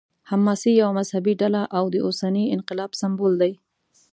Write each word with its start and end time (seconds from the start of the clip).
حماس 0.29 0.61
یوه 0.79 0.93
مذهبي 0.97 1.33
ډله 1.41 1.61
او 1.77 1.83
د 1.93 1.95
اوسني 2.05 2.45
انقلاب 2.55 2.91
سمبول 3.01 3.33
دی. 3.41 3.53